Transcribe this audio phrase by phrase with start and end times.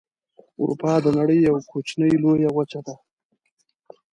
[0.61, 2.95] اروپا د نړۍ یوه کوچنۍ لویه وچه ده.